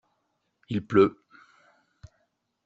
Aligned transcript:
Il 0.69 0.83
pleut. 0.83 1.15